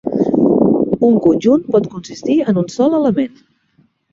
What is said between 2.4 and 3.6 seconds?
en un sol element.